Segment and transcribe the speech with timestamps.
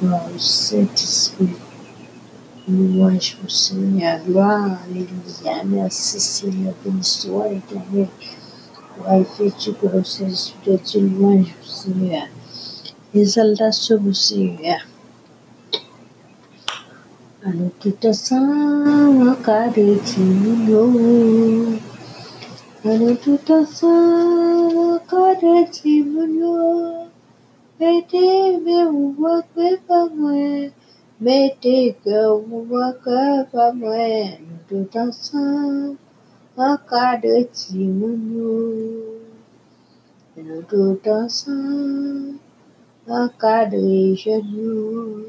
[0.00, 1.48] Gloire au Saint-Esprit.
[2.68, 4.20] Louange au Seigneur.
[4.26, 4.78] Gloire.
[4.88, 5.64] Alléluia.
[5.64, 6.74] Merci Seigneur.
[6.84, 8.08] Béni soit l'éternel.
[8.96, 11.00] Gloire effectue pour le Saint-Esprit de Dieu.
[11.00, 12.26] Louange au Seigneur.
[13.14, 14.80] Exaltation au Seigneur.
[17.44, 19.86] Alo tout ensemble, cadre
[27.78, 28.86] Mettez mes
[29.18, 30.70] voix que pas moi.
[31.20, 34.38] Mettez que vous voix que pas moi.
[34.40, 35.98] Nous tout ensemble,
[36.56, 39.16] cadre Timono.
[40.38, 42.38] Nous tout ensemble,
[43.38, 45.26] cadre Genoux.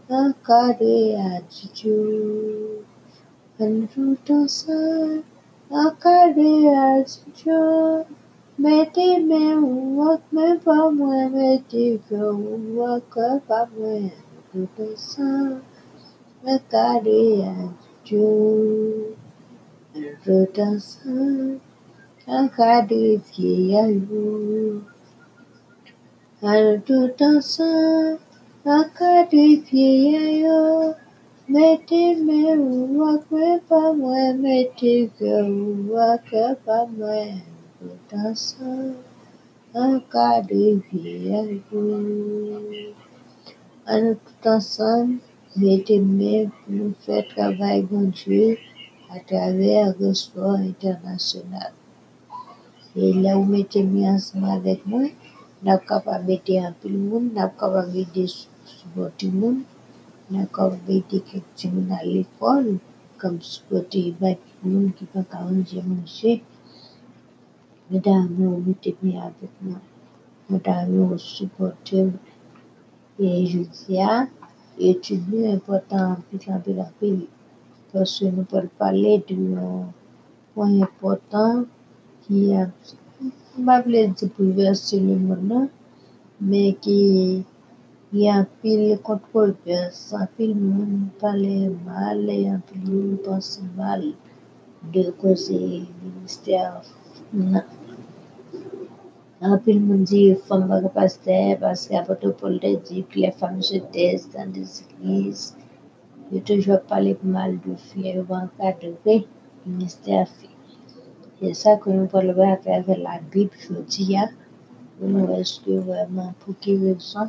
[0.08, 2.84] cadre Attitude.
[3.58, 5.22] Nous tout ensemble,
[5.70, 8.06] cadre Attitude.
[8.60, 11.28] Mettez mes voix que pas moi.
[11.30, 13.98] Mettez que vous voix que pas moi.
[14.54, 15.71] Nous tout ensemble, cadre
[16.44, 18.18] Attitude.
[19.94, 21.60] Nous tout ensemble,
[22.26, 23.86] cadre Vieillard.
[23.86, 24.82] Nous
[26.84, 28.18] tout ensemble,
[28.64, 30.96] cadre Vieillard.
[31.48, 34.32] Mettez mes voix que pas moi.
[34.34, 37.24] Mettez que vous voix que pas moi.
[37.80, 38.96] Nous tout ensemble,
[40.10, 40.80] cadre
[45.54, 47.86] Nous ensemble, mettez mes pour nous faire travail,
[49.10, 51.72] à travers le sport international.
[52.96, 55.02] Et là où mettez mis ensemble avec moi,
[55.62, 59.62] nous de mettre un peu de monde, nous sommes capables de supporter le monde,
[60.30, 62.78] nous de mettre quelques gens à l'école,
[63.18, 66.42] comme supporter les gens qui ne peuvent pas manger.
[67.90, 69.78] Mesdames, vous mettez mis avec moi.
[70.48, 71.12] Mesdames.
[73.18, 73.98] Et je dis,
[74.78, 77.26] plus important, en plus en plus,
[77.92, 78.44] parce que nous
[78.78, 79.86] parler d'un
[80.54, 81.64] point important
[82.22, 82.68] qui a,
[83.64, 85.16] pas dire bouleverser le
[86.40, 87.44] mais qui
[88.12, 92.48] y a pile controverse, pile monde parler mal et
[93.76, 94.02] mal
[94.92, 95.12] de.
[99.44, 103.78] Monde dit femme va pas pasteur parce qu'apôtre Paul a dit que les femmes se
[103.78, 105.56] taisent dans des églises.
[106.32, 109.26] A toujours parlé mal de filles, vont encadrer
[109.66, 110.48] le ministère filles.
[111.40, 114.16] C'est ça que nous parlons à travers la Bible, je dis,
[115.00, 117.28] nous est-ce que vraiment pour quelle raison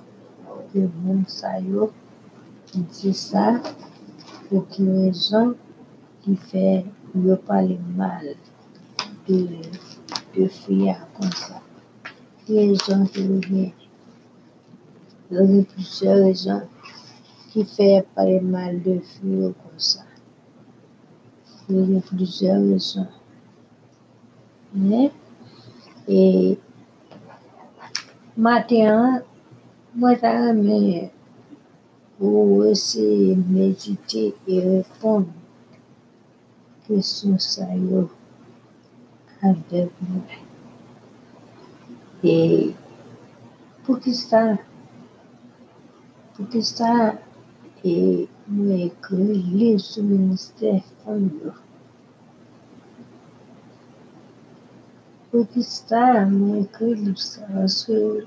[0.72, 1.54] que le monde ça
[2.76, 3.60] dit ça,
[4.50, 5.56] pour quelle raison
[6.22, 6.86] qui fait
[7.16, 8.36] yo parler mal
[9.28, 9.48] de,
[10.38, 11.63] de filles comme ça.
[12.46, 13.74] Voyez.
[15.32, 16.62] Il y a plusieurs raisons
[17.52, 20.02] qui fait parler mal de filles comme ça.
[21.70, 23.08] Il y a plusieurs raisons.
[24.74, 25.12] Mais,
[26.08, 26.58] et
[28.36, 29.22] matin,
[29.96, 31.12] moi, j'ai
[32.20, 35.28] pour essayer de méditer et répondre
[36.90, 37.38] aux questions
[37.76, 38.10] yo
[39.42, 40.24] avec moi.
[42.26, 42.74] Et
[43.84, 44.58] pour que ça,
[46.36, 47.16] pour que ça,
[47.84, 51.52] et moi écrit sur le ministère femme yo.
[55.32, 58.26] Pour que ça, moi écrit ça parce que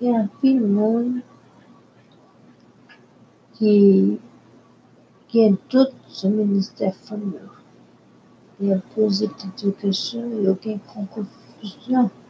[0.00, 1.20] il y a un pile de monde
[3.52, 4.18] qui,
[5.28, 7.50] qui a tout sur le ministère femme yo.
[8.60, 11.26] Il a posé toutes questions, il n'y a aucune confusion.
[11.60, 12.25] Est-ce que ça m'a dit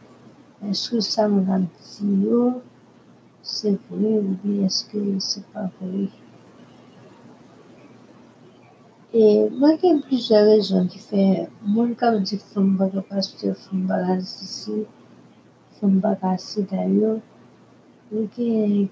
[2.23, 2.61] yo,
[3.41, 6.09] c'est vrai ou bien est-ce que c'est pas vrai?
[9.13, 13.01] Et moi, il y a plusieurs raisons qui fait, moi, quand je dis femme baga
[13.01, 14.83] pasteur, femme baga ici,
[15.79, 17.19] femme baga ici d'ailleurs,
[18.11, 18.89] il y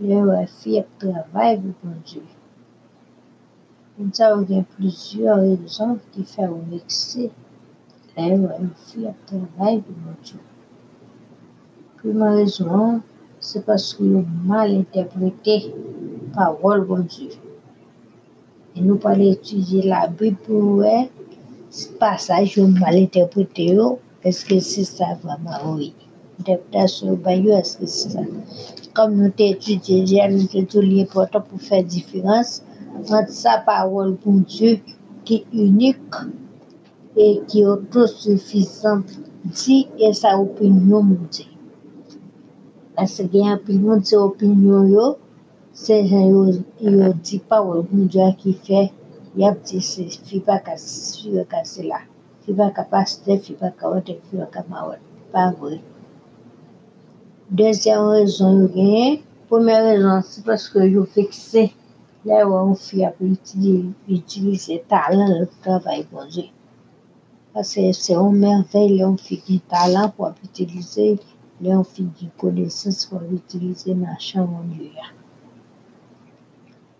[0.00, 2.22] le ouais fille a travail bon Dieu.
[3.96, 7.28] Moun sa ou gen plizye rezon ki fè ou vekse
[8.16, 10.40] lè ou an fi ap travay pou moun Diyo.
[12.00, 12.98] Priman rezon,
[13.38, 15.54] se paske yo mal interprete
[16.34, 17.38] parol bon Diyo.
[18.74, 21.04] E nou pale etudye la Bib pou wè,
[21.70, 23.86] se pasaj yo mal interprete yo,
[24.26, 25.92] eske se sa vama ouye.
[26.40, 28.26] Interpretasyon ba yo eske se sa.
[28.98, 32.58] Kom nou te etudye diyan, nou te tou liye poto pou fè difirans,
[33.14, 34.74] ant sa parol bon Diyo
[35.24, 36.18] ki unik
[37.14, 39.14] e ki otosufisant
[39.54, 41.46] di e sa opinyon moun di.
[42.98, 45.12] Ase gen opinyon di opinyon yo,
[45.74, 48.80] se jen yo di parol moun Diyo ki fe,
[49.40, 51.98] yap di se fi pa ka si, fi pa ka se la.
[52.42, 53.02] Fi pa ka pa
[53.78, 54.62] ka wote, fi pa ka.
[55.32, 55.80] Pa vwe.
[57.50, 58.70] Dezyen rezon
[59.50, 61.62] yo rezon se paske yo fikse
[62.24, 63.18] le wè ou fi ap
[64.16, 66.46] itilize talan le travay bon Diyo.
[67.58, 71.18] Ase se ou merveil le ou fi ki talan pou ap itilize,
[71.62, 73.90] le ou fi ki konesans pou ap itilize.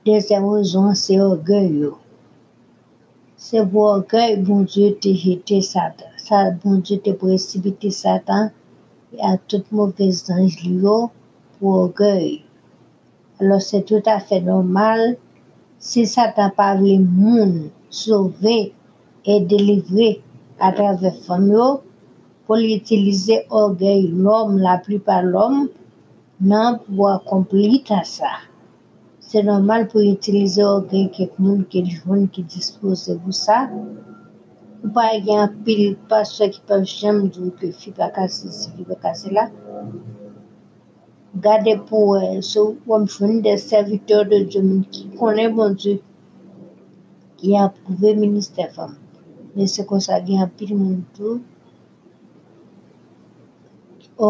[0.04, 1.90] Dezyen rezon se orgey yo.
[3.40, 6.10] Se pou orgey, bon te jete satan.
[6.20, 8.50] Sa bon Diyo te presibite satan
[9.28, 10.96] a tout mouvez anj li yo
[11.56, 12.42] pou orgey.
[13.40, 15.16] Alors se tout afe normal,
[15.80, 18.56] si satan pa vle moun souve
[19.24, 20.10] e delivre
[20.60, 21.70] a trave fom yo,
[22.44, 25.64] pou li itilize orgey l'om, la pli pa l'om,
[26.52, 27.80] nan pou akompli
[29.34, 33.56] Se normal pou itilize orgey kek moun ke joun ki dispose pou sa,
[34.78, 38.69] ou pa gen pil pa se ki pa jem dou ke fi pa kase si,
[38.76, 39.48] fi pa kase la,
[41.46, 42.20] gade pou
[42.50, 45.96] sou wam chouni de serviteur de Diyo moun ki konen bon Diyo
[47.42, 48.94] ki apouve minister fam.
[49.56, 51.40] Men se kon sa gen apil moun tou,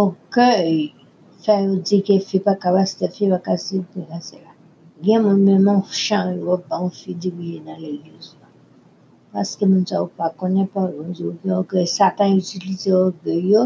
[0.01, 0.81] orkèy
[1.45, 4.49] fè ou di ke fi pa kabaste, fi pa kase, fi pa kase la.
[4.49, 4.54] Gen
[5.25, 8.49] moun men moun chan yo pa ou fi diwiye nan le yoz la.
[9.33, 11.31] Paske moun sa ou pa konen pa ou Diyo,
[11.61, 13.63] orkèy satan utilize orkèy yo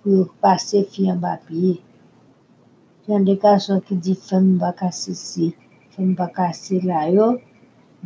[0.00, 1.74] pou pase fi an bapye.
[3.06, 5.46] Jan de kason ki di fèm bakase si,
[5.92, 7.28] fèm bakase la yo,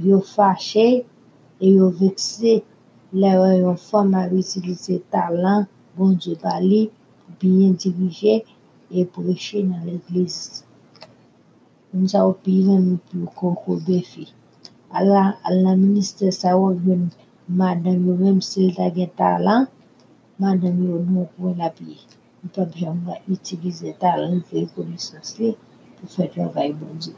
[0.09, 0.89] yo fache,
[1.65, 1.87] e yo
[3.63, 6.83] yon fòm a utilize talan, bon Diyo bali,
[7.23, 8.35] pou biyen dirije,
[8.91, 9.87] e preche nan
[11.87, 11.97] l'eglise.
[11.97, 14.25] Moun sa ou pi ven nou pou konko befi.
[14.99, 15.73] Ala, ala
[16.87, 17.03] yon
[17.59, 19.63] madan yo menm sil da gen talan,
[20.41, 20.97] madan yo
[23.01, 24.43] mwa itilize talan
[24.75, 25.51] konisans li
[25.97, 27.13] pou fè travay bon di.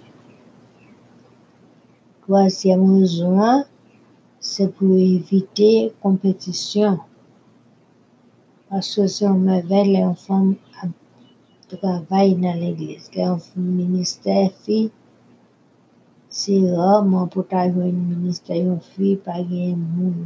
[2.25, 3.65] Kwasyam rezon,
[4.53, 5.71] se pou evite
[6.05, 6.95] kompetisyon.
[8.77, 10.17] Asyo se ou mè vè lè an
[11.69, 13.09] fòm travay nan l'eglise.
[13.15, 14.79] Lè an fòm minister fi,
[16.39, 20.17] se ròman pou ta yon minister yon fi, pa gen moun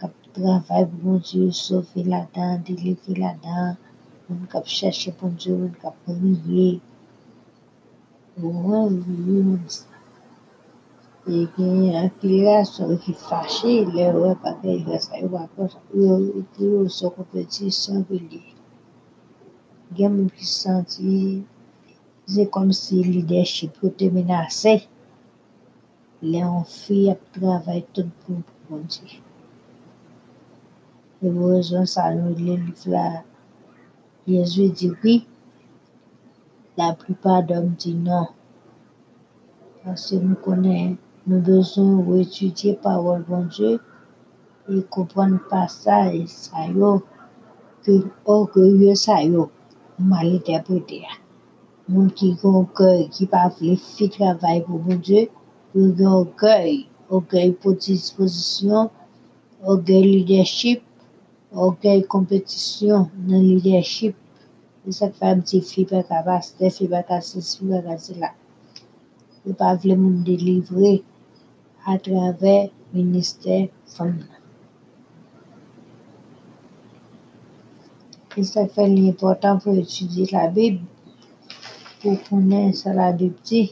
[0.00, 3.76] kap travay bon di, sofi la dan, delifi la dan,
[4.26, 6.70] moun kap chèche pon Diyo, moun kap priye.
[8.40, 9.84] Moun moun moun sa.
[11.28, 14.50] E gen apil la sou ki fache, le wè pa.
[19.96, 21.12] Gen moun ki santi,
[22.80, 24.74] si leadership yo te menase,
[26.30, 29.18] le an fi ap travay tout pou pon Diyo.
[31.26, 33.04] E sa nou le fla
[34.30, 35.14] Yezwe di wi,
[36.78, 38.26] la pripa dom di nan.
[39.82, 43.78] Pase nou konen, nou bezon ou etudye parol bon Diyo,
[44.70, 47.00] e kompon pa sa, e sa yo,
[47.82, 48.04] ke
[48.38, 49.50] orgeye sa yo,
[50.10, 51.12] mali debote ya.
[51.90, 54.58] Moun ki kon kèy, ki pa vle fi travay
[57.60, 58.88] pou disposisyon,
[59.70, 60.80] orgeye leadership,
[61.66, 64.14] orgeye kompetisyon nan leadership,
[64.88, 68.30] E sak fèm ti fi pe kabaste, fi pe kase, fi pe kase la.
[69.48, 70.92] E pa vle moun delivre
[78.30, 78.40] nan.
[78.40, 80.76] E sak fèm li important pou etudye la bib,
[82.00, 83.62] pou konen sa la bib ti,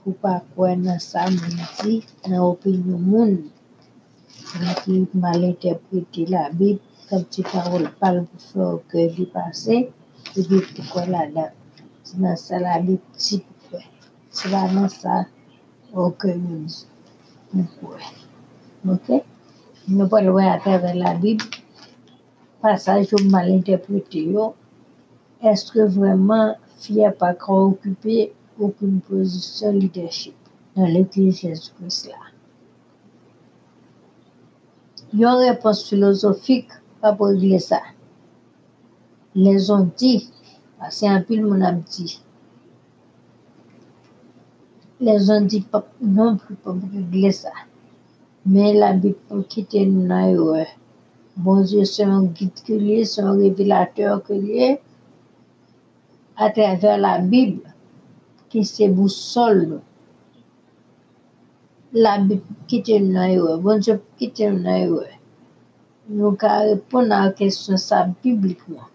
[0.00, 1.92] pou pa kwen nan sa moun ti,
[2.28, 3.36] nan opinyon moun.
[4.60, 9.26] Nan ki mal interprete la bib, kap ti parol pal pou fè ou ke li
[9.36, 9.86] pase,
[10.36, 11.44] Se bi pou kwa la la,
[12.06, 13.80] se nan sa la li ti pou kwe.
[14.36, 15.14] Se la nan sa,
[15.94, 16.66] ou ke yon.
[18.92, 19.08] Ok?
[19.88, 21.44] Nous parlons à travers la Bible,
[22.60, 24.34] passage ou mal interprété.
[25.42, 30.34] Est-ce que vraiment FIA pas occupé aucune position leadership
[30.74, 32.14] dans l'Église Jésus-Christ là?
[35.12, 36.68] Une réponse philosophique
[37.00, 37.80] par pour régler ça.
[39.34, 40.30] Les ont dit,
[40.90, 42.22] c'est un peu mon dit.
[45.00, 47.52] Les ont dit pas, non plus pas pour régler ça.
[48.44, 49.16] Mais la Bible
[49.86, 50.66] nous dans l'erreur.
[51.36, 54.78] Bon Dieu, c'est un guide que lui, c'est un révélateur que lui,
[56.34, 57.60] à travers la Bible,
[58.48, 59.80] qui se boussole.
[61.92, 63.58] La Bible nous dans l'erreur.
[63.58, 65.08] Bon Dieu nous dans l'erreur.
[66.08, 68.88] Nous ka répondre à la question ça bibliquement.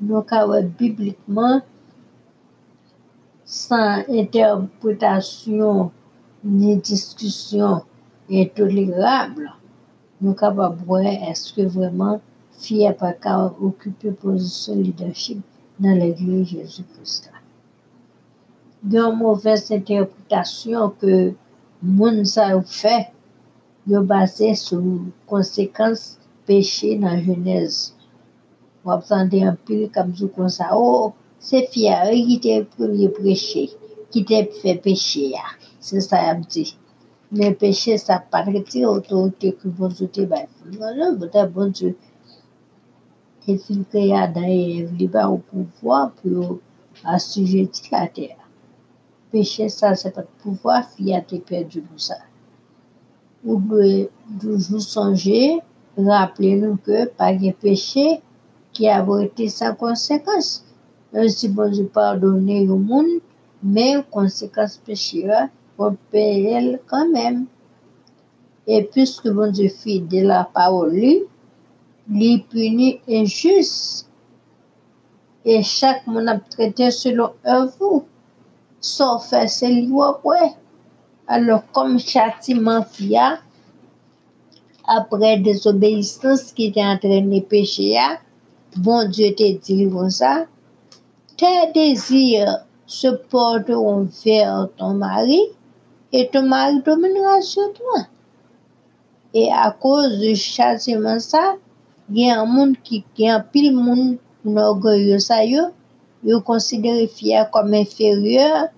[0.00, 1.62] Nous ouais bibliquement
[3.44, 5.90] sans interprétation
[6.44, 7.82] ni discussion
[8.30, 9.50] intolérable,
[10.20, 12.20] nous capables de voir est-ce que vraiment
[12.58, 15.40] fille pas qu'à occuper position leadership
[15.78, 17.30] dans l'église Jésus-Christ.
[18.84, 21.32] Il y a une mauvaise interprétation que
[21.82, 23.08] moun ça a fait,
[23.86, 24.82] yo basé sur
[25.26, 27.94] conséquences péché dans la Genèse.
[28.84, 33.70] Vous entendez un pile comme ça oh, c'est fier qui était premier prêché,
[34.10, 35.30] qui t'a fait péché.
[35.30, 35.38] là.
[35.80, 36.76] C'est ça, elle me dit.
[37.30, 40.48] Mais péché, ça n'a pas retiré l'autorité que bon Dieu t'a baillée.
[40.78, 41.96] Non, non, bon Dieu.
[43.46, 46.58] Et s'il et Ève, il va au pouvoir pour
[47.04, 48.36] assujettir la terre.
[49.30, 52.16] Péché, ça, c'est pas de pouvoir, fille a été perdu pour ça.
[53.44, 55.60] Vous devez toujours songer,
[55.96, 58.20] rappelez-nous que pas de péché
[58.72, 60.64] qui a été sans conséquence.
[61.12, 63.20] Même si bon Dieu pardonne au monde,
[63.62, 65.26] mais conséquence péché,
[65.78, 67.46] là, on paye quand même.
[68.66, 71.22] Et puisque bon Dieu fit de la parole, lui,
[72.08, 74.08] lui punit injuste.
[75.44, 78.04] Et chaque monde a traité selon œuvre.
[78.80, 80.54] Sauf faire lui après.
[81.26, 83.38] Alors, comme châtiment fia,
[84.86, 88.18] après désobéissance qui était entraîné péché, là,
[88.76, 90.46] bon Dieu te dit ça,
[91.36, 95.40] tes désirs se porteront vers ton mari
[96.12, 98.06] mari dominera sur toi.
[99.34, 101.56] Et à cause du châtiment ça,
[102.10, 105.64] il y a un monde qui, y a un pile monde orgueilleux ça yo,
[106.24, 108.68] yo considéré fier comme inférieur,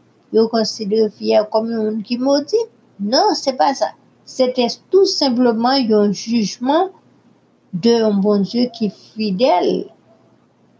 [1.17, 2.57] fier comme un monde qui maudit.
[2.99, 3.93] Non, c'est pas ça.
[4.25, 6.91] C'était tout simplement un jugement
[7.73, 9.87] d'un bon Dieu qui est fidèle,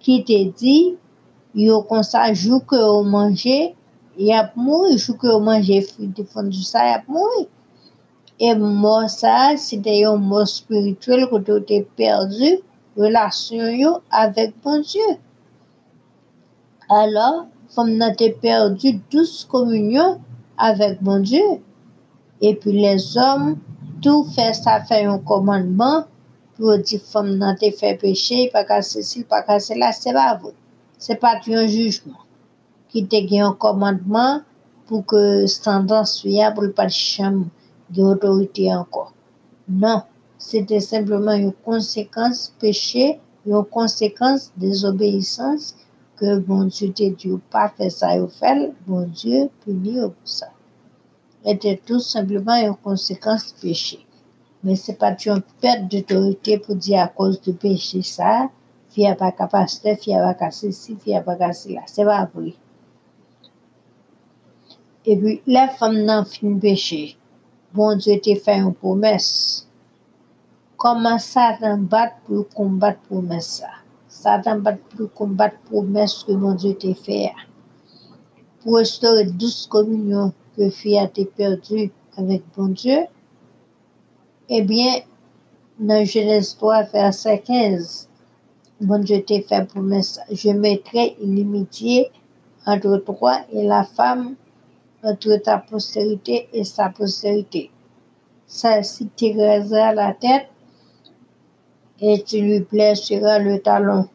[0.01, 0.97] qui te dit,
[1.55, 3.75] yo comme ça, jour que vous mangez,
[4.21, 7.47] il a mouru, que vous mangez fruit de fondu ça, il a mouru.
[8.39, 12.59] Et mort ça, c'était un mort spirituel que tu t'es perdu,
[12.97, 15.11] relation yo avec bon Dieu.
[16.91, 20.21] Alors, comme nous t'es perdu douce communion
[20.59, 21.49] avec bon Dieu,
[22.43, 23.57] et puis les hommes,
[24.03, 26.05] tout fait ça fait un commandement
[26.59, 30.35] pour dire femme n'a te fait péché, pas qu'à ceci, pas qu'à cela, c'est pas
[30.35, 30.53] vrai.
[30.99, 32.19] C'est pas un jugement.
[32.91, 34.41] Qui te gagne un commandement
[34.87, 35.85] pour que soit
[36.55, 37.47] pour pas de chambre
[37.89, 39.13] d'autorité encore.
[39.69, 40.03] Non,
[40.39, 45.77] c'était simplement une conséquence péché, une conséquence désobéissance
[46.17, 50.49] que bon Dieu te dit pas faire ça ou fait, bon Dieu punit pour ça.
[51.45, 54.05] Était tout simplement une conséquence péché.
[54.63, 58.51] Mais c'est pas une perte d'autorité pour dire à cause du péché ça,
[58.91, 61.83] fille pas capacité, fille pas qu'à ceci, fille pas cela.
[61.87, 62.55] C'est pas vrai.
[65.07, 67.17] Et puis, la femme n'a fin péché.
[67.73, 69.67] Bon Dieu t'a fait une promesse.
[70.77, 73.69] Comment Satan bat pour combattre promesse ça?
[74.09, 77.33] Satan bat pour combattre promesse que bon Dieu t'a fait.
[78.61, 83.07] Pour restaurer douce communion que fille a été perdue avec bon Dieu.
[84.49, 85.01] Eh bien,
[85.79, 88.09] dans Genèse 3, verset 15,
[88.81, 90.21] bon Dieu t'a fait promesse.
[90.31, 92.11] Je mettrai une inimitié
[92.67, 94.35] entre toi et la femme,
[95.03, 97.71] entre ta postérité et sa postérité.
[98.47, 100.49] Celle-ci tirera la tête
[102.01, 104.09] et tu lui blesseras le talon.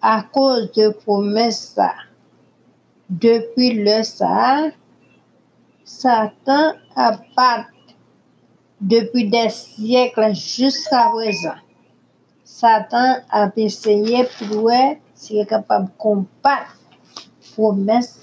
[0.00, 1.92] À cause de promesse ça,
[3.08, 4.70] depuis le ça,
[5.84, 7.72] Satan a battu
[8.80, 11.54] depuis des siècles jusqu'à présent.
[12.44, 16.78] Satan a essayé pour voir s'il capable de combattre
[17.54, 18.20] promesse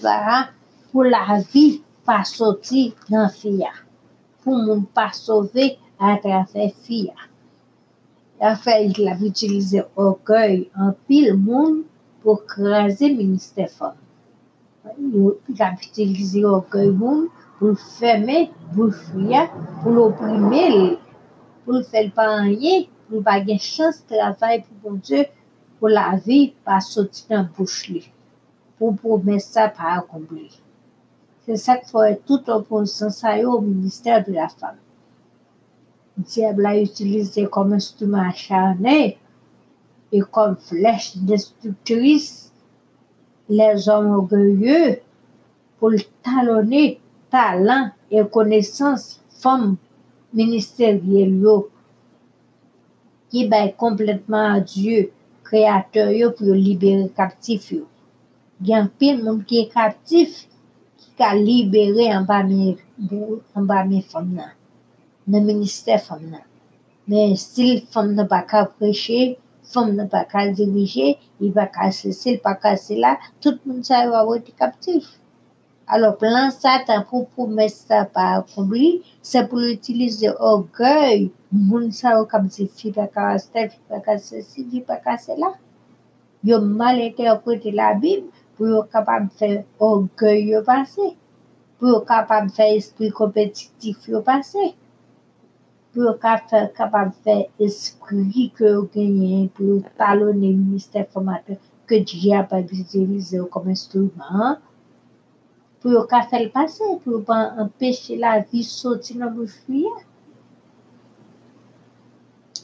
[0.94, 1.64] pou la vi
[2.06, 3.72] pa soti nan fiya.
[4.46, 7.16] Pou moun pa sove atrafe fiya.
[8.38, 11.80] La fel ki la vi utilize okoy an pil moun
[12.22, 13.96] pou krasi minister fon.
[15.16, 17.24] Yo pi la vi utilize okoy moun
[17.58, 19.48] pou feme, pou fiya,
[19.82, 20.90] pou l'oprime li.
[21.64, 25.26] Pou l'fel pa anye, pou pa gen chans travay pou bon Diyo
[25.80, 28.04] pou la vi pa soti nan bouch li.
[28.78, 30.52] Pou pou men sa pa akombli.
[31.44, 34.80] Se sak fwe tout oponsan sa yo ou Ministèr de la Femme.
[36.16, 39.00] Diab la utilize kom instrument acharnè
[40.14, 42.54] e kom flèche destructrice
[43.50, 45.02] les hommes orgueilleux
[45.80, 46.84] pou talonè
[47.34, 49.04] talan e konesans
[49.42, 49.74] fòm
[50.40, 51.58] ministèryèl yo
[53.34, 55.10] ki bay kompletman a Diyo
[55.50, 57.84] kreatèr yo pou libere kaptif yo.
[58.64, 60.46] Gen pil moun ki e kaptif
[61.18, 64.52] ka libere an ba mi fom nan,
[65.32, 66.46] nan minister fom nan.
[67.08, 69.36] Men stil fom nan pa ka preche,
[69.72, 71.08] fom nan pa ka dirije,
[71.44, 71.48] i
[72.00, 75.04] se sil, pa ka se la, tout moun sa yo a wote kaptif.
[75.88, 78.44] Alo plan sa tan pou pou mes sa pa
[79.22, 84.18] se pou l'utilize orgueil, moun sa yo kaptif, fi pa ka aste, fi pa ka
[84.18, 84.80] se si, fi
[85.20, 85.52] se la.
[86.44, 87.00] Yo mal
[87.72, 87.94] la
[88.58, 89.50] pou yo kapab fè
[89.88, 91.10] orgey yo pase,
[91.80, 94.70] pou yo kapab fè espri kompetitif yo pase,
[95.94, 102.38] pou yo kapab fè espri ke yo genyen, pou yo talone minister formateur ke diye
[102.44, 104.64] apab utilize yo kom instrument,
[105.82, 110.02] pou yo kapab fè l'pase, pou yo pa empèche la vi soti nan mou fuyen.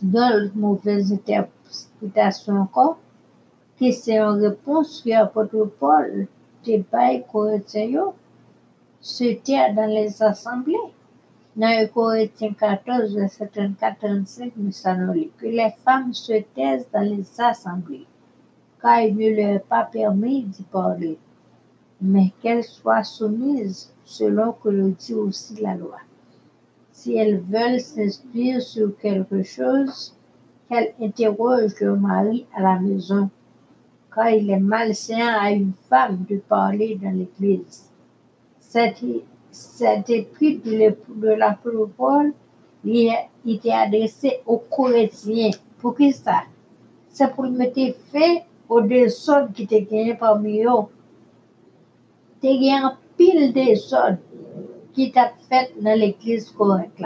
[0.02, 2.94] Don mouvez interpretasyon ankon,
[3.80, 6.28] qui c'est en réponse que l'apôtre Paul
[6.66, 8.12] débat Corinthiens
[9.00, 10.76] se tient dans les assemblées.
[11.56, 17.26] Dans Corinthiens 14, verset 34-35, nous allons lire que les femmes se taisent dans les
[17.40, 18.06] assemblées,
[18.82, 21.18] car il ne leur est pas permis d'y parler,
[22.02, 26.00] mais qu'elles soient soumises selon que le dit aussi la loi.
[26.92, 30.14] Si elles veulent s'inspirer sur quelque chose,
[30.68, 33.30] qu'elles interrogent leur mari à la maison
[34.14, 37.90] car il est malsain à une femme de parler dans l'Église.
[38.60, 39.04] Cet,
[40.10, 42.34] épître de l'apôtre Paul
[42.84, 43.14] il
[43.46, 45.52] était adressé aux Corinthiens.
[45.80, 46.44] Pour qui ça?
[47.10, 50.88] C'est pour mettre fin aux désordres qui étaient gagnés parmi eux.
[52.42, 54.18] Il y a pile désordre
[54.94, 57.04] qui t'a fait dans l'église correcte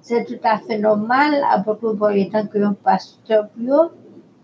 [0.00, 3.90] C'est tout à fait normal, apôtre Paul étant que un pasteur plus haut,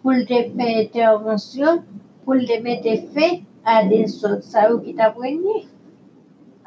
[0.03, 1.83] pour le faire intervention
[2.25, 5.67] pour le mettre fin à des choses ça qui t'a poigné.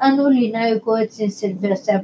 [0.00, 2.02] En nous lisant Corinthiens 7, verset 1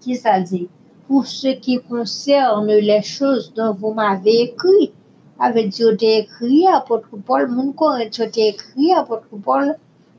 [0.00, 0.68] qui ça dit
[1.06, 4.92] Pour ce qui concerne les choses dont vous m'avez écrit,
[5.38, 9.76] avec Dieu écrit, apôtre Paul, mon Corinthien écrit, apôtre Paul,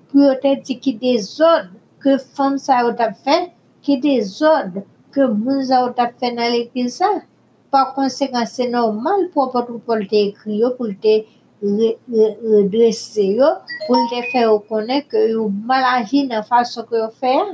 [0.10, 5.94] pour qu'il des ordres que femme ça a fait, qui des ordres que nous avons
[5.94, 7.04] fait dans l'église.
[7.72, 11.14] Par konsekans, se normal pou apotou pou lte ekri yo, pou lte
[11.62, 13.48] redresse yo,
[13.86, 17.46] pou lte fè yo konen ke yo mal agi nan fason ke yo fè ya.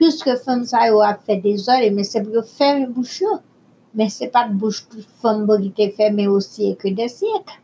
[0.00, 3.38] Piske fèm sa yo ap fè dezore, men se pou yo fèm yon bouch yo.
[3.96, 7.56] Men se pat bouch tout fèm bo ki te fèm yo siye ke de siyek.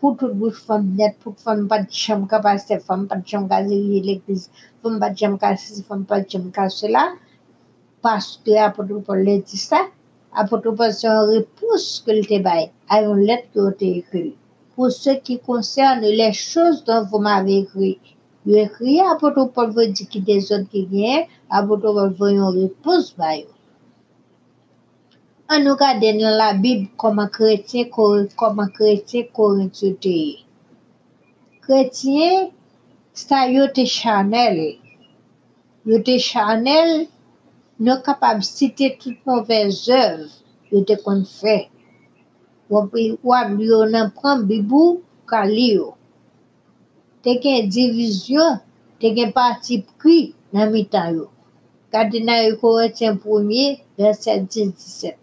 [0.00, 3.62] Pou tout bouch fèm net, pou fèm pat chèm ka pase, fèm pat chèm ka
[3.68, 4.48] ziri l'eklis,
[4.82, 7.06] fèm pat chèm ka sisi, fèm pat chèm ka sela.
[8.02, 9.84] Paske apotou pou lte di sa.
[10.38, 14.30] apotopasyon repous ke lte bay a yon let ki yo te ekri.
[14.74, 17.92] Pou se ki konserne le chos don vou ma ve ekri.
[18.48, 23.42] Yo ekri apotopol vou di ki de zon ki gen, apotopol vou yon repous bay
[23.42, 23.50] yo.
[25.50, 27.90] An nou ka den yon la bib koman kretien
[29.34, 30.36] korintyo te ye.
[31.66, 32.50] Kretien
[33.12, 34.78] sa yo te chanel.
[35.88, 37.08] Yo te chanel
[37.80, 40.28] nou kapab site tout mouvez ev
[40.70, 41.56] yo te kon fè.
[42.70, 45.94] Wap yo nan pran bibou ka li yo.
[47.24, 48.60] Te gen divizyon,
[49.00, 50.18] te gen pati pri
[50.54, 51.26] nan mitan yo.
[51.90, 55.16] Kade nan yo koretien pounye, verset 10-17.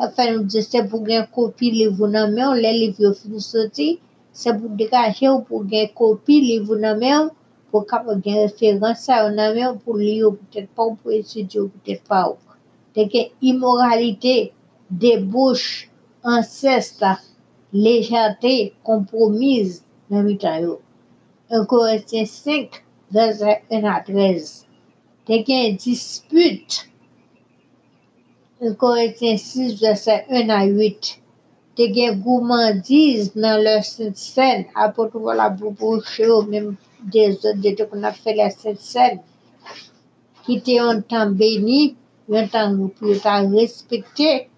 [0.00, 3.98] Afen nou di se pou gen kopi livou nan men, le livyo fin soti,
[4.32, 7.28] se pou dekaje ou pou gen kopi livou nan men,
[7.70, 10.98] pou kap gen referans sa ou nan men pou li ou pou tèt pa ou
[10.98, 12.38] pou etudi ou pou tèt pa ou.
[12.94, 14.50] Te gen imoralite,
[14.90, 15.86] debouche,
[16.26, 17.18] ansesta,
[17.72, 20.80] lejate, kompromise nan mitan yo.
[21.50, 22.82] En Korintien 5,
[23.14, 24.50] verset 1 a 13.
[25.26, 26.84] Te gen dispute.
[28.60, 31.16] En Korintien 6, verset 1 a 8.
[31.78, 36.74] Te gen gourmandise nan lòs sen, apotou wala pou pou chè ou menm.
[37.04, 39.20] des autres qu'on a fait la scène
[40.44, 41.96] qui était un temps béni,
[42.32, 44.48] un temps où tu respecté,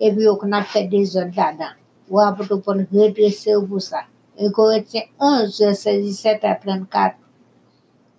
[0.00, 1.74] et puis on a fait des autres là-dedans.
[2.10, 4.00] Ou après, on peut redresser pour ça.
[4.36, 7.16] Et Corinthiens 11, 17 à 34.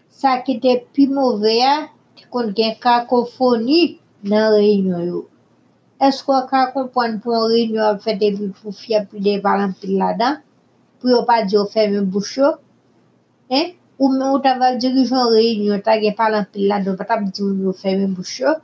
[0.09, 1.59] Ça qui était plus mauvais,
[2.15, 5.25] c'est qu'on a une cacophonie dans la réunion.
[5.99, 8.31] Est-ce qu'on a compris pour une réunion, on fait des
[8.61, 10.37] pour faire plus des parents là-dedans,
[10.99, 12.53] pour ne pas dire fermer bouchon?
[13.99, 17.19] Ou men ou ta va dirijon reynyon ta gen palan pil la dan, pa ta
[17.21, 18.55] bi di yo fèmè boucho,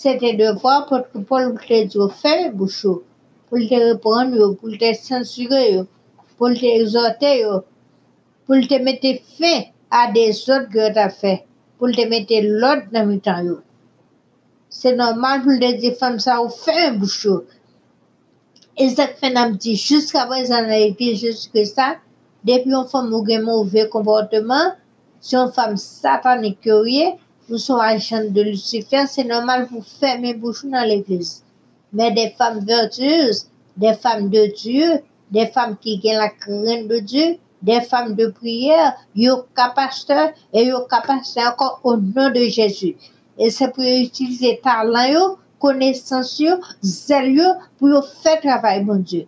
[0.00, 2.96] se te devwa pou pou te di yo fèmè boucho,
[3.48, 5.86] pou te repon yo, pou te sensure yo,
[6.38, 7.62] pou te exote yo,
[8.46, 9.54] pou te mette fè
[9.94, 11.44] à des autres que tu as fait
[11.78, 13.62] pour te mettre l'autre dans le temps.
[14.68, 17.42] C'est normal pour te dire femme ça ou fait un bouchon.
[18.76, 21.98] Et ça fait un petit jusqu'à présent dans l'église jusque ça,
[22.44, 24.72] depuis une femme ou un mauvais comportement,
[25.20, 27.14] si une femme satanique curieuse,
[27.50, 31.42] ou son agent de Lucifer, c'est normal pour fermer bouchon dans l'église.
[31.92, 36.98] Mais des femmes vertueuses, des femmes de Dieu, des femmes qui ont la crainte de
[36.98, 42.96] Dieu, des femmes de prière, yo pasteur et yo pasteur encore au nom de Jésus.
[43.38, 46.42] Et c'est pour utiliser talent connaissance
[46.82, 49.26] zèle pour faire travail, mon Dieu.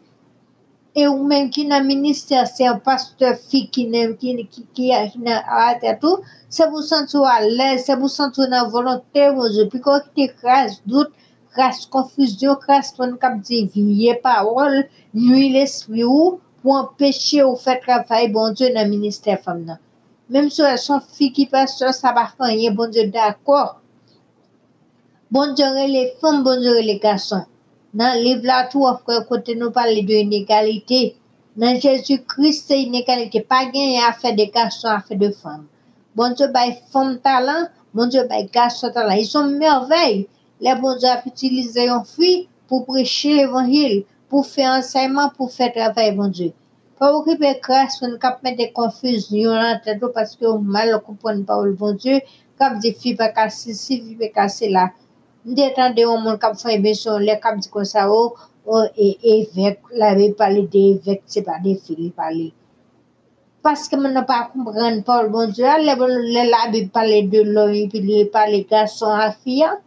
[0.96, 6.22] eu mesmo que na ministração, o pastor fique, né, que, que, que na até tu,
[6.48, 11.12] se você sou alegre, se você sou na voluntário, porque o que te cras dúvida,
[11.52, 17.80] cras confusão, cras quando cap de vier parole, nuil esprit ou pour empêcher ou faire
[17.80, 19.78] travail bon Dieu dans ministère femme là.
[20.30, 23.80] Même si elles sont filles qui pasteur, ça va rien, bon Dieu d'accord.
[25.30, 27.44] Bon Dieu les femmes, bon Dieu les garçons.
[27.96, 31.16] Dans le livre là, tout, après, côté nous de inégalité.
[31.56, 33.40] Dans Jésus-Christ, c'est inégalité.
[33.40, 35.64] Pas gagné à faire des garçons, à faire de femmes.
[36.14, 39.14] Bon Dieu, bah, femmes talent, bon Dieu, bah, garçons talent.
[39.14, 40.28] Ils sont merveilles.
[40.60, 46.14] Les bon Dieu a utilisé fille pour prêcher l'évangile, pour faire enseignement, pour faire travail,
[46.14, 46.52] bon Dieu.
[46.98, 51.00] Pas occuper grâce, on cap mettre des confusions dans la tête parce que on mal
[51.00, 52.20] comprendre parole, bon Dieu.
[52.58, 54.48] Cap dit fille pas casser ci, fille pas
[55.46, 58.32] Mde tande yon moun kap fay beson, le kap di kon sa ou,
[58.66, 62.48] ou e evek, la ve pale de evek, se pa de fili pale.
[63.62, 67.84] Paske mwen nan pa kompren Paul Bonjour, le, bon, le la bi pale de lori,
[67.86, 69.78] e pi li pale garson a fiyan,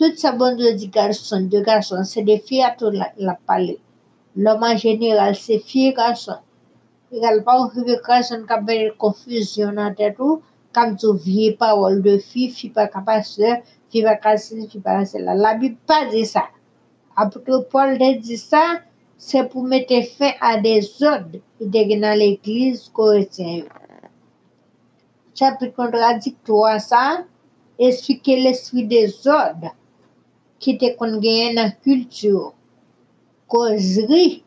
[0.00, 3.76] tout sa Bonjour di garson, de garson, se de fiyan tou la, la pale.
[4.48, 6.40] Loman general, se fiyan garson.
[7.12, 10.40] I gal pa ou fiyan garson kap bel konfuzyon nan tetou,
[10.72, 13.60] kam tou vie pa wol de fi, fi pa kapaseur,
[14.16, 14.68] casser,
[15.18, 15.34] là.
[15.34, 16.44] La Bible pas dit ça.
[17.16, 18.80] Après que Paul dit ça,
[19.16, 23.64] c'est pour mettre fin à des ordres qui étaient dans l'église chrétienne.
[25.34, 27.24] Chapitre contradictoire ça,
[27.78, 29.74] expliquer l'esprit des ordres
[30.58, 32.52] qui était gagne dans la culture.
[33.48, 34.44] Causerie,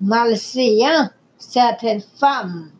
[0.00, 2.70] malséant certaines femmes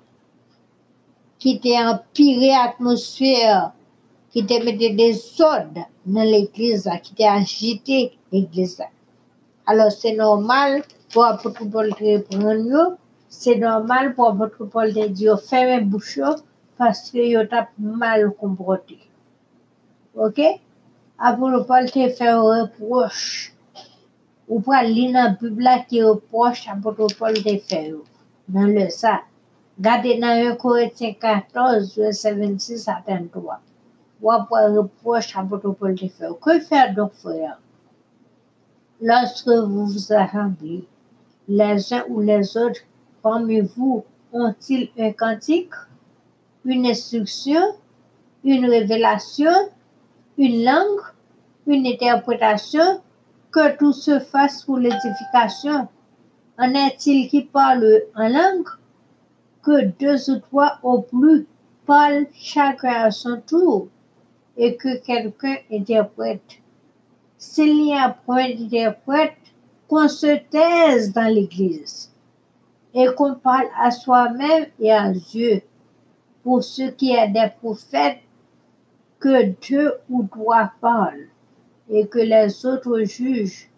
[1.38, 3.72] qui étaient empiré l'atmosphère,
[4.30, 8.82] qui étaient mettre des ordres dans l'église, qui étaient agité l'église.
[9.66, 12.96] Alors c'est normal pour apôtre Paul de reprendre nous,
[13.28, 16.20] c'est normal pour apôtre Paul de dire fermez bouche
[16.76, 18.98] parce que yo t'a mal comporté.
[20.14, 20.40] OK?
[21.18, 23.54] Apôtre Paul te fait un reproche.
[24.48, 28.04] Ou pour lire dans la qui reproche apôtre Paul te fait yo.
[28.48, 29.20] dans le ça.
[29.76, 33.60] Regardez dans 1 Corinthiens 14, verset 26 à 33.
[34.24, 36.26] Apôtre Paul te fait.
[36.40, 37.60] Que faire donc, frère?
[39.00, 40.84] Lorsque vous vous assemblez,
[41.46, 42.80] les uns ou les autres
[43.22, 45.72] parmi vous ont-ils un cantique,
[46.64, 47.62] une instruction,
[48.44, 49.52] une révélation,
[50.36, 51.00] une langue,
[51.66, 53.00] une interprétation,
[53.50, 55.88] que tout se fasse pour l'édification.
[56.58, 58.68] En est-il qui parle en langue,
[59.62, 61.46] que deux ou trois au plus
[61.86, 63.88] parlent chacun à son tour,
[64.58, 66.58] et que quelqu'un interprète.
[67.38, 69.36] S'il n'y a point d'interprète,
[69.86, 72.12] qu'on se taise dans l'Église
[72.92, 75.62] et qu'on parle à soi-même et à Dieu.
[76.42, 78.18] Pour ce qui est des prophètes,
[79.20, 81.28] que deux ou trois parlent
[81.90, 83.68] et que les autres jugent.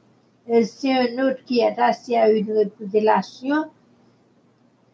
[0.49, 3.67] Et si un autre qui est assis à une révélation,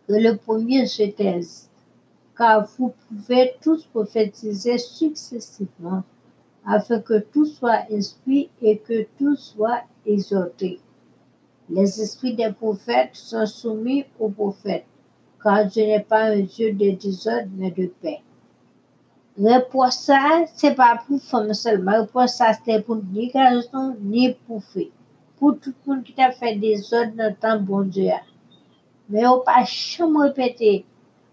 [0.06, 1.68] que le premier se taise.
[2.36, 6.02] Car vous pouvez tous prophétiser successivement
[6.66, 10.80] afin que tout soit esprit et que tout soit exhorté.
[11.70, 14.86] Les esprits des prophètes sont soumis aux prophètes,
[15.42, 18.20] car je n'ai pas un Dieu de désordre, mais de paix.
[19.38, 22.00] Repos ça, c'est pas pour femmes seulement.
[22.00, 24.92] Repos ça, c'était pour ni garçon, ni pour filles.
[25.38, 28.12] Pour tout le monde qui t'a fait des ordres dans bon Dieu.
[29.10, 30.86] Mais on pas jamais répéter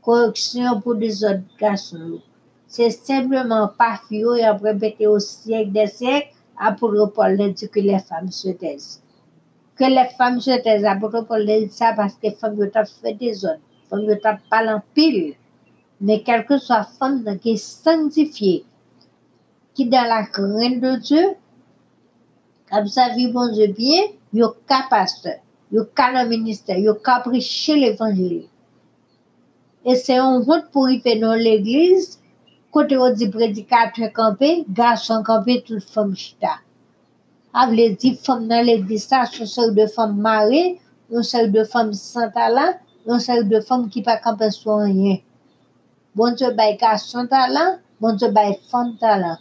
[0.04, 2.20] correction pour des autres garçons.
[2.68, 8.00] C'est simplement pas et après répéter au siècle des siècles, apôtre Paul dit que les
[8.00, 9.02] femmes se taisent.
[9.76, 13.14] Que les femmes se taisent, apôtre Paul dit ça parce que les femmes ont fait
[13.14, 13.60] des ordres.
[13.94, 15.36] Les femmes ont parlé en pile.
[16.02, 18.66] Mais quelle que soit la femme qui est sanctifiée,
[19.74, 21.36] qui dans la crainte de Dieu,
[22.70, 24.02] comme ça vit bon Dieu bien,
[24.34, 25.36] il y a qu'un pasteur,
[25.72, 27.24] il y a ministère, il a qu'à
[27.76, 28.48] l'évangile.
[29.86, 32.20] Et c'est un honte pour y faire dans l'église,
[32.72, 36.60] côté on dit prédicateur campé, garçon campé, toute femme chita.
[37.54, 40.80] Avec dit femmes dans l'église, ça, ce sont de femmes mariées,
[41.12, 42.74] une seule de femmes sans talent,
[43.08, 45.18] une seule de femmes qui pas camper sur rien.
[46.16, 49.38] Bon Dieu bay garçon talent, bon Dieu bay femme talent.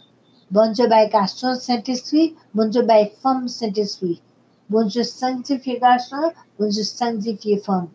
[0.51, 4.21] Bon Dieu bay garçon Saint-Esprit, bon Dieu bay femme Saint-Esprit.
[4.69, 7.87] Bon Dieu sanctifie garçon, bon Dieu sanctifie femme.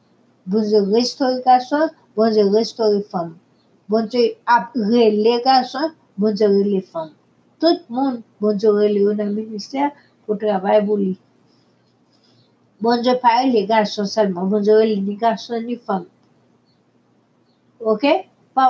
[0.49, 3.37] Bon Dieu restaure garçon, bon Dieu restaure femme.
[3.87, 7.11] Bon Dieu a relé garçon, bon Dieu relé femme.
[7.61, 9.91] Tout le monde, bon Dieu relé dans le ministère
[10.25, 11.19] pour travailler pour lui.
[12.81, 16.07] Bon Dieu pas les garçons seulement, bon Dieu relé ni garçons ni femmes.
[17.81, 18.07] Ok?
[18.55, 18.63] Tout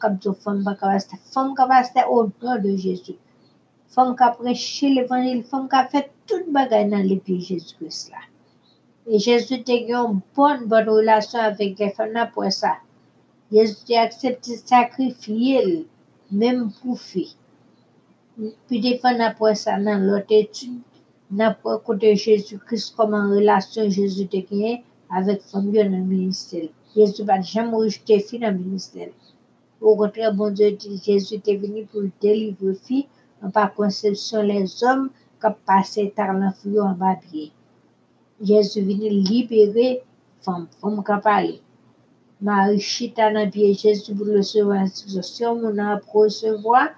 [0.00, 3.16] comme tout femme, pas capable, femme capable, au nom de Jésus.
[3.88, 5.68] Femme qui a prêché l'évangile, femme
[6.24, 8.12] a fait toute bagaille dans les pieds de Jésus-Christ.
[9.06, 12.76] Et Jésus a eu une bonne, relation avec les femmes après ça.
[13.52, 15.86] Jésus a accepté de sacrifier,
[16.30, 17.36] même pour filles.
[18.66, 20.80] Puis des fois après ça, dans l'autre étude,
[21.30, 26.68] n'a côté Jésus-Christ, comment relation Jésus a gagné avec femme dans le ministère.
[26.96, 29.08] Jésus n'a jamais rejeté fille dans le ministère.
[31.04, 33.06] Jésus est venu pour délivrer fille,
[33.42, 35.10] en par conception les hommes
[35.40, 37.52] qui passé par l'enfant en bas pied.
[38.40, 40.02] Jésus est venu libérer
[40.40, 41.60] femme, femme qui a parlé.
[42.40, 43.30] Marie chita
[46.00, 46.88] pour recevoir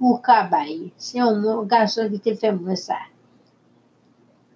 [0.00, 0.92] ou cabaye.
[0.96, 2.96] C'est un garçon qui te fait moi ça.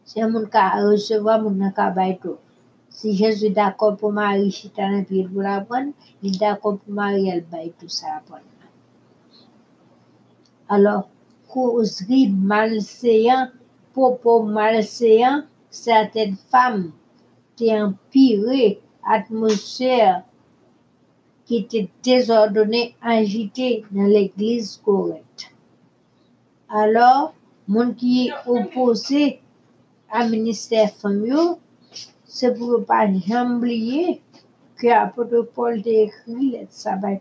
[0.05, 2.39] C'est un monde qui a recevoir mon cabaye tout.
[2.89, 5.03] Si Jésus est d'accord pour Marie chita la
[6.79, 7.89] pour Marie elle baille tout
[11.57, 13.49] causerie malséant,
[13.95, 16.93] propos malséant, certaines femmes
[17.57, 20.23] qui empiré atmosphère
[21.47, 25.51] qui était désordonnée, agitée dans l'église correcte.
[26.69, 27.33] Alors,
[27.67, 29.41] mon qui est opposé
[30.11, 31.55] à ministère famille,
[32.27, 34.21] c'est pour pas oublier
[34.77, 37.17] que l'apôtre Paul a écrit les sabbats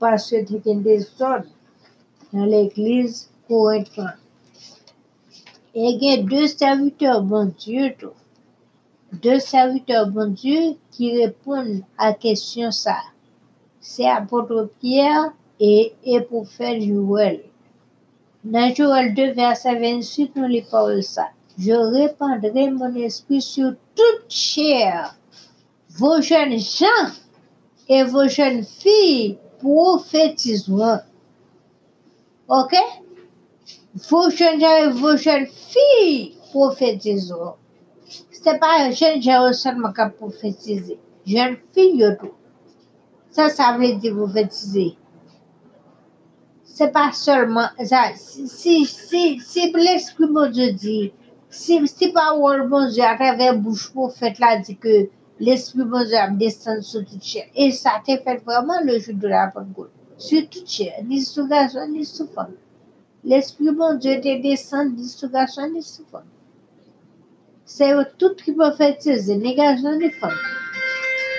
[0.00, 1.46] parce que c'était des ordres
[2.32, 4.10] dans l'église correctement.
[5.74, 7.94] Et il y a deux serviteurs, bon Dieu,
[9.12, 12.96] deux serviteurs, bon Dieu, qui répondent à la question ça.
[13.80, 17.42] C'est apôtre Pierre et, et prophète Joël.
[18.44, 21.28] Dans Joël 2, verset 28, nous les parlons ça.
[21.58, 25.14] Je répandrai mon esprit sur toute chair.
[25.90, 27.12] Vos jeunes gens
[27.88, 31.00] et vos jeunes filles prophétiseront.
[32.48, 32.74] OK?
[34.08, 37.54] Vos jeunes vos jeunes filles prophétiseront.
[38.30, 40.98] C'est pas un jeune seulement qui a prophétisé.
[41.24, 42.32] Jeune fille, tout.
[43.30, 44.96] Ça, ça veut dire prophétiser.
[46.64, 48.12] C'est pas seulement ça.
[48.16, 51.12] Si, si, si, l'Esprit mon Dieu dit,
[51.48, 56.16] si, si parole mon Dieu à travers bouche prophète là dit que l'Esprit mon Dieu
[56.32, 57.44] descend sur toute chair.
[57.54, 59.92] Et ça t'est fait vraiment le jour de la Pentecôte.
[60.22, 62.54] Sur toute chair, ni sur garçon, ni sur femme.
[63.24, 66.30] L'Esprit mon Dieu te descend sur garçon, ni sur femme.
[67.64, 70.38] C'est tout qui prophétise, ni garçon, ni femme.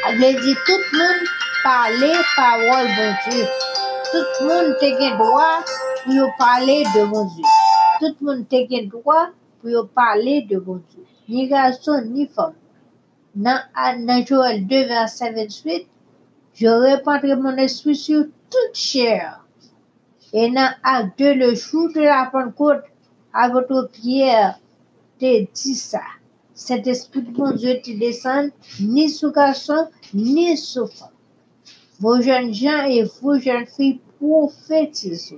[0.06, 1.28] Elle dit tout le monde
[1.64, 3.46] parler parole bon Dieu.
[4.12, 5.64] Tout le monde te droit
[6.04, 7.44] pour parler de mon Dieu.
[8.02, 9.30] Tout le monde te droit
[9.62, 11.06] pour parler de mon Dieu.
[11.30, 12.56] Ni garçon, ni femme.
[13.34, 13.64] Dans,
[14.28, 15.88] Joël 2, verset 28,
[16.54, 19.44] je répandrai mon esprit sur toute chair.
[20.32, 22.84] Et dans acte 2, le jour de la Pentecôte,
[23.34, 24.60] à votre pierre,
[25.20, 26.02] te dit ça.
[26.54, 31.10] Cet esprit de bon Dieu te descend, ni sous garçon, ni sous femme.
[32.00, 35.36] Vos jeunes gens et vos jeunes filles prophétisent.